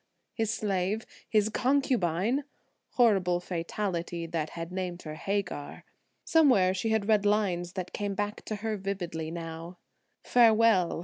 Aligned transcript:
His 0.33 0.51
slave, 0.51 1.05
his 1.29 1.49
concubine! 1.49 2.45
Horrible 2.93 3.39
fatality 3.39 4.25
that 4.25 4.49
had 4.57 4.71
named 4.71 5.03
her 5.03 5.13
Hagar. 5.13 5.85
Somewhere 6.25 6.73
she 6.73 6.89
had 6.89 7.07
read 7.07 7.23
lines 7.23 7.73
that 7.73 7.93
came 7.93 8.15
back 8.15 8.43
to 8.45 8.55
her 8.65 8.77
vividly 8.77 9.29
now: 9.29 9.77
"Farewell! 10.23 10.99